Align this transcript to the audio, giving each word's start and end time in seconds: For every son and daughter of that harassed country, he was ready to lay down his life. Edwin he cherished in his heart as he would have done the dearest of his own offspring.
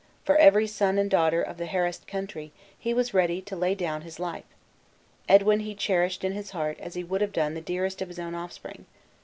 For 0.25 0.35
every 0.37 0.65
son 0.65 0.97
and 0.97 1.11
daughter 1.11 1.43
of 1.43 1.57
that 1.57 1.67
harassed 1.67 2.07
country, 2.07 2.51
he 2.75 2.91
was 2.91 3.13
ready 3.13 3.39
to 3.43 3.55
lay 3.55 3.75
down 3.75 4.01
his 4.01 4.19
life. 4.19 4.47
Edwin 5.29 5.59
he 5.59 5.75
cherished 5.75 6.23
in 6.23 6.31
his 6.31 6.49
heart 6.49 6.79
as 6.79 6.95
he 6.95 7.03
would 7.03 7.21
have 7.21 7.31
done 7.31 7.53
the 7.53 7.61
dearest 7.61 8.01
of 8.01 8.07
his 8.07 8.17
own 8.17 8.33
offspring. 8.33 8.87